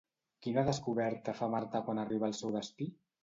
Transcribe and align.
Quina 0.45 0.63
descoberta 0.69 1.35
fa 1.41 1.49
Marta 1.55 1.83
quan 1.89 2.03
arriba 2.05 2.27
al 2.31 2.35
seu 2.39 2.57
destí? 2.59 2.89